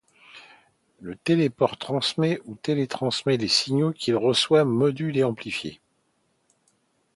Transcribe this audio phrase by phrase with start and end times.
[0.99, 5.79] Le téléport transmet ou retransmet les signaux qu'il reçoit, module et amplifie.